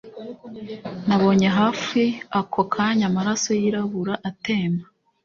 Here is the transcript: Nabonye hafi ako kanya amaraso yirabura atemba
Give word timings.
Nabonye 1.07 1.47
hafi 1.59 2.01
ako 2.39 2.61
kanya 2.73 3.05
amaraso 3.11 3.49
yirabura 3.61 4.13
atemba 4.29 4.85